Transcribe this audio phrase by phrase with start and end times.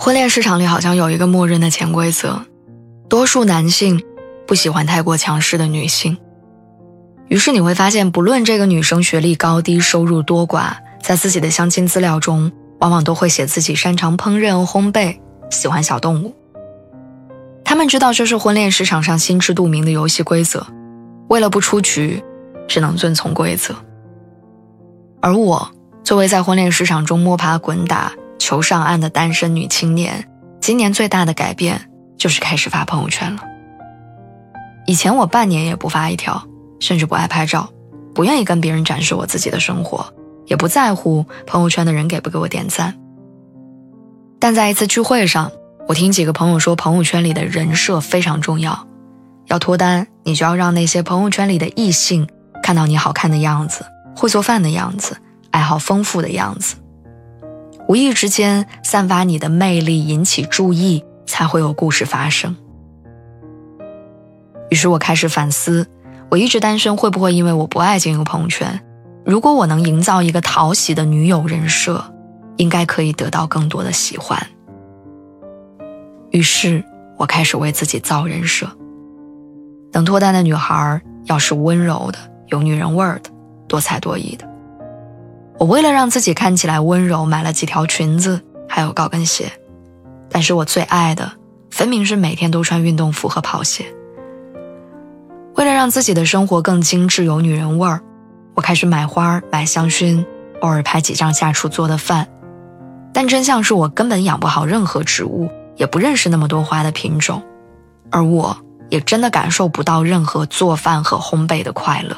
[0.00, 2.40] 婚恋市场里好像有一个默认的潜规则，
[3.08, 4.00] 多数男性
[4.46, 6.16] 不喜欢太过强势的女性。
[7.26, 15.18] 于是你会发现，不论这个女生学历高低、收入多寡，在自己的相亲资料中，往往都会写自己擅长烹饪、烘焙，
[15.50, 16.32] 喜欢小动物。
[17.64, 20.64] 他们知道这是婚恋市场上心知肚明的游戏规则，
[21.28, 22.22] 为了不出局，
[22.68, 23.74] 只能遵从规则。
[25.20, 25.68] 而我
[26.04, 28.12] 作为在婚恋市场中摸爬滚打。
[28.38, 30.28] 求上岸的单身女青年，
[30.60, 33.42] 今年最大的改变就是开始发朋友圈了。
[34.86, 36.42] 以前我半年也不发一条，
[36.80, 37.68] 甚至不爱拍照，
[38.14, 40.12] 不愿意跟别人展示我自己的生活，
[40.46, 42.94] 也不在乎朋友圈的人给不给我点赞。
[44.38, 45.52] 但在一次聚会上，
[45.86, 48.86] 我听几个朋友说，朋友圈里的人设非常重要，
[49.48, 52.26] 要脱单，你就要让那些朋友圈里的异性
[52.62, 53.84] 看到你好看的样子，
[54.16, 55.16] 会做饭的样子，
[55.50, 56.76] 爱好丰富的样子。
[57.88, 62.54] 无意之间散发你的魅力，引起注意，才会有故事发生。
[64.68, 65.88] 于是我开始反思：
[66.30, 68.78] 我一直单身会不会因为我不爱经营朋友圈？
[69.24, 72.04] 如果我能营造一个讨喜的女友人设，
[72.58, 74.38] 应该可以得到更多的喜欢。
[76.30, 76.84] 于是
[77.16, 78.70] 我开始为自己造人设：
[79.92, 83.30] 能脱单的女孩要是温柔的、有女人味儿的、
[83.66, 84.46] 多才多艺的。
[85.58, 89.50] 我为了让自己看起来温柔，买了几条裙子，还有高跟鞋。
[90.30, 91.32] 但是我最爱的，
[91.70, 93.84] 分明是每天都穿运动服和跑鞋。
[95.56, 98.00] 为了让自己的生活更精致，有女人味儿，
[98.54, 100.24] 我开始买花、买香薰，
[100.60, 102.28] 偶尔拍几张下厨做的饭。
[103.12, 107.42] 但真相是我根本养不好任何植物，也不认识那么多花的品种，
[108.10, 108.56] 而我
[108.90, 112.16] 也真的感受不到任何做饭和烘焙的快乐。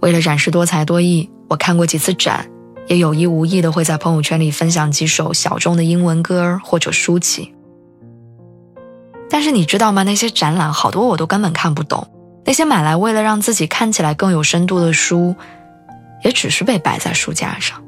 [0.00, 2.48] 为了展示多才多艺，我看过几次展，
[2.88, 7.52] 也有意无意的会在朋友圈里分享几首小众的英文歌或者书籍。
[9.28, 10.02] 但是你知道吗？
[10.02, 12.08] 那些展览好多我都根本看不懂，
[12.44, 15.34] 那些买来为了让自己看起来更有深度的书，
[16.24, 17.80] 也只是被摆在书架上。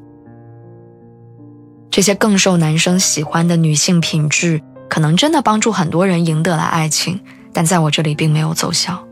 [1.90, 7.20] 这些更受男生喜欢的女性品质，可能真的帮助很多人赢得了爱情，
[7.52, 9.04] 但在我这里并没有奏效。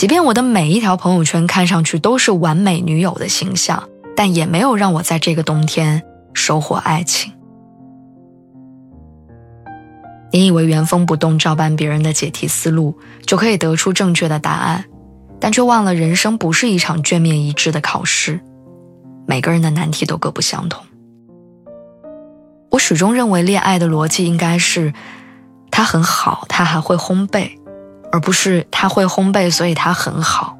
[0.00, 6.02] 即便我的每一条朋友圈看上去都是完美女友的形象，但也没有让我在这个冬天
[6.32, 7.34] 收获爱情。
[10.32, 14.86] 你以为原封不动照搬别人的解题思路就可以得出正确的答案，
[15.38, 18.40] 但却忘了人生不是一场卷面一致的考试，
[19.26, 20.82] 每个人的难题都各不相同。
[22.70, 24.94] 我始终认为恋爱的逻辑应该是，
[25.70, 27.59] 他很好，他还会烘焙。
[28.12, 30.56] 而不是他会烘焙，所以他很好。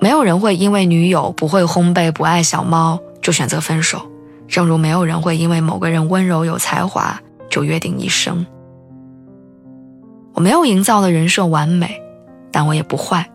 [0.00, 4.00] 没有人会因为女友不会烘焙、不爱小猫就选择分手，
[4.46, 8.46] 正如没有人会因为某个人温柔有才华就约定一生。
[10.34, 12.00] 我没有营造的人设完美，
[12.52, 13.28] 但我也不坏。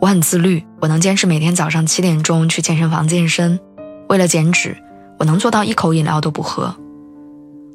[0.00, 3.60] 我很自律，我能坚持每天早上七点钟去健身房健身。
[4.08, 4.76] 为了减脂，
[5.18, 6.74] 我能做到一口饮料都不喝。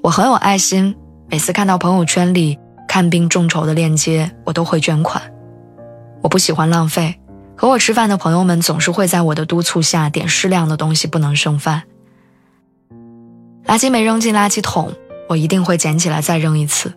[0.03, 0.95] 我很有爱心。
[1.31, 2.57] 每次看到朋友圈里
[2.87, 5.21] 看病众筹的链接，我都会捐款。
[6.23, 7.19] 我不喜欢浪费，
[7.55, 11.83] 和我吃饭的朋友们总是会在我的督促下点适量的东西，不能剩饭。
[13.65, 14.91] 垃圾没扔进垃圾桶，
[15.29, 16.91] 我一定会捡起来再扔一次。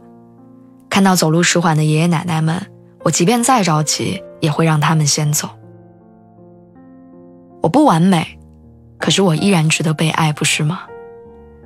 [0.89, 2.67] 看到走路迟缓的爷爷奶奶们，
[3.05, 5.51] 我即便再着急，也会让他们先走。
[7.61, 8.39] 我不完美，
[8.99, 10.81] 可是我依然值得被爱，不是吗？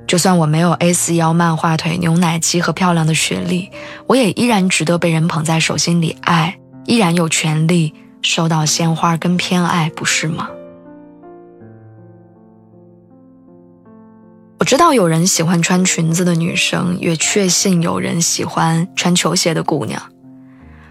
[0.07, 3.69] 就算我没有 A 四腰、漫画腿、牛奶肌和漂亮的学历，
[4.07, 10.49] 我也依然值得被人捧在手心里爱，依然有权利收到鲜花跟偏爱，不是吗？
[14.59, 20.01] 我知道有人喜欢穿裙子的女生，也确信有人喜欢穿球鞋的姑娘。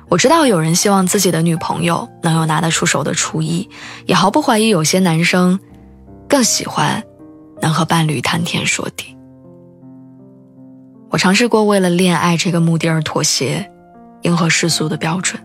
[0.08, 3.68] 我知道有人希望自己的女朋友能有拿得出手的厨艺，
[4.04, 5.58] 也毫不怀疑有些男生
[6.28, 7.02] 更喜欢。
[7.61, 9.17] 能和伴侣谈天说地。
[11.11, 13.70] 我尝试过为了恋爱这个目的而妥协，
[14.23, 15.41] 迎合世俗的标准，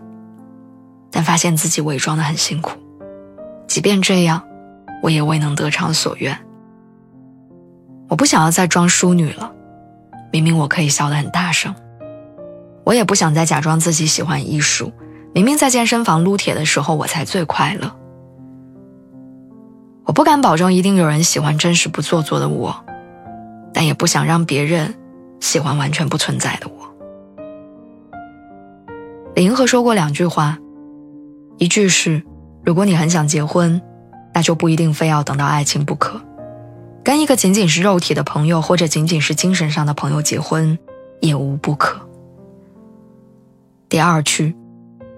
[1.10, 2.78] 但发现自己伪装的很辛苦。
[3.66, 4.42] 即便这样，
[5.02, 6.36] 我也未能得偿所愿。
[8.08, 9.50] 我不想要再装淑女了，
[10.30, 11.74] 明明我可以笑得很大声。
[12.84, 14.92] 我也不想再假装自己喜欢艺术，
[15.32, 17.96] 明明在健身房撸铁的时候我才最快乐。
[20.04, 22.84] 我不敢保证一定有人喜欢真实不做作的我，
[23.72, 24.94] 但也不想让别人
[25.40, 26.72] 喜欢完全不存在的我。
[29.34, 30.58] 李银河说过两句话，
[31.58, 32.22] 一句是：
[32.64, 33.80] 如果你很想结婚，
[34.34, 36.20] 那就不一定非要等到爱情不可。
[37.04, 40.78] 跟一个仅仅是肉体的朋友或者仅仅是精神上的朋友结婚，
[41.20, 42.00] 也无不可。
[43.88, 44.54] 第二句，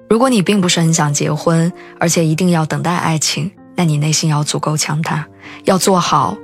[0.09, 3.51] 如果你并不是很想结婚，而且一定要等待爱情。
[3.77, 5.27] 那你内心要足够强大，
[5.65, 6.37] 要做好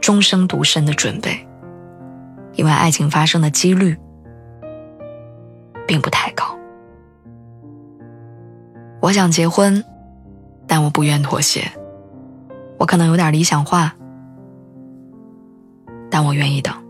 [0.00, 1.46] 终生独身的准备，
[2.54, 3.96] 因为爱情发生的几率
[5.86, 6.44] 并不太高。
[9.00, 9.84] 我想结婚，
[10.66, 11.70] 但我不愿妥协。
[12.78, 13.94] 我可能有点理想化，
[16.10, 16.83] 但我愿意等。